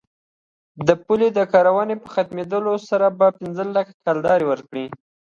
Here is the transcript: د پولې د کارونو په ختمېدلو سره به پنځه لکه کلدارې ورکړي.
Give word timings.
د 0.87 0.89
پولې 1.03 1.27
د 1.33 1.39
کارونو 1.53 1.93
په 2.03 2.07
ختمېدلو 2.13 2.73
سره 2.89 3.07
به 3.19 3.27
پنځه 3.39 3.63
لکه 3.77 3.91
کلدارې 4.05 4.45
ورکړي. 4.51 4.85